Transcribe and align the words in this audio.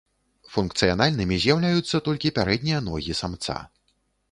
Функцыянальнымі 0.53 1.35
з'яўляюцца 1.43 2.03
толькі 2.09 2.33
пярэднія 2.39 2.83
ногі 2.89 3.13
самца. 3.23 3.61